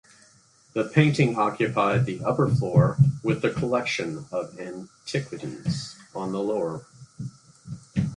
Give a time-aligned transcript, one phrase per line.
[0.73, 6.87] The paintings occupied the upper floor with the collection of antiquities on the lower.